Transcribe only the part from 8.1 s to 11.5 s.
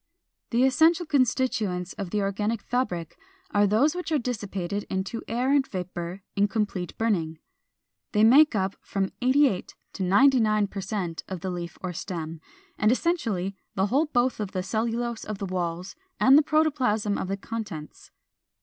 They make up from 88 to 99 per cent of